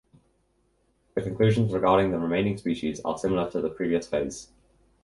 The 1.13 1.21
conclusions 1.21 1.73
regarding 1.73 2.09
the 2.09 2.17
remaining 2.17 2.57
species 2.57 2.99
are 3.05 3.19
similar 3.19 3.51
to 3.51 3.61
the 3.61 3.69
previous 3.69 4.07
phase. 4.07 4.49